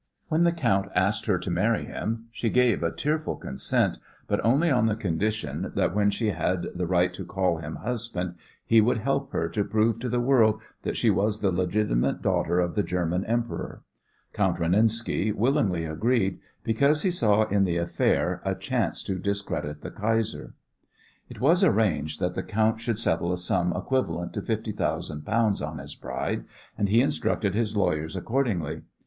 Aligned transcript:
When 0.29 0.45
the 0.45 0.51
count 0.51 0.89
asked 0.95 1.27
her 1.27 1.37
to 1.37 1.51
marry 1.51 1.85
him 1.85 2.25
she 2.31 2.49
gave 2.49 2.81
a 2.81 2.91
tearful 2.91 3.35
consent, 3.35 3.99
but 4.25 4.43
only 4.43 4.71
on 4.71 4.87
the 4.87 4.95
condition 4.95 5.71
that 5.75 5.93
when 5.93 6.09
she 6.09 6.31
had 6.31 6.65
the 6.73 6.87
right 6.87 7.13
to 7.13 7.23
call 7.23 7.59
him 7.59 7.75
husband 7.75 8.33
he 8.65 8.81
would 8.81 8.97
help 8.97 9.31
her 9.31 9.47
to 9.49 9.63
prove 9.63 9.99
to 9.99 10.09
the 10.09 10.19
world 10.19 10.59
that 10.81 10.97
she 10.97 11.11
was 11.11 11.41
the 11.41 11.51
legitimate 11.51 12.23
daughter 12.23 12.59
of 12.59 12.73
the 12.73 12.81
German 12.81 13.23
Emperor. 13.25 13.83
Count 14.33 14.57
Renenski 14.57 15.31
willingly 15.31 15.85
agreed, 15.85 16.39
because 16.63 17.03
he 17.03 17.11
saw 17.11 17.43
in 17.49 17.63
the 17.63 17.77
affair 17.77 18.41
a 18.43 18.55
chance 18.55 19.03
to 19.03 19.19
discredit 19.19 19.81
the 19.81 19.91
Kaiser. 19.91 20.55
It 21.29 21.39
was 21.39 21.63
arranged 21.63 22.19
that 22.21 22.33
the 22.33 22.41
count 22.41 22.79
should 22.79 22.97
settle 22.97 23.31
a 23.31 23.37
sum 23.37 23.71
equivalent 23.75 24.33
to 24.33 24.41
fifty 24.41 24.71
thousand 24.71 25.27
pounds 25.27 25.61
on 25.61 25.77
his 25.77 25.93
bride, 25.93 26.45
and 26.75 26.89
he 26.89 27.01
instructed 27.03 27.53
his 27.53 27.77
lawyers 27.77 28.15
accordingly. 28.15 28.81